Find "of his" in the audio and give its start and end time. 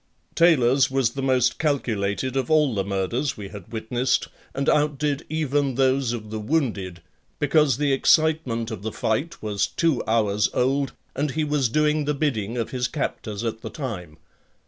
12.57-12.87